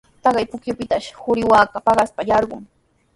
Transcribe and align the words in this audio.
Taqay 0.23 0.45
pukyupitashi 0.51 1.11
quri 1.21 1.43
waaka 1.51 1.77
paqaspa 1.85 2.21
yarqamun. 2.29 2.63